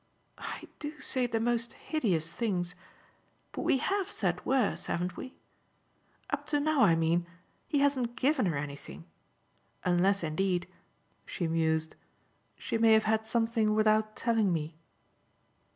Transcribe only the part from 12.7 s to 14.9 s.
may have had something without telling me."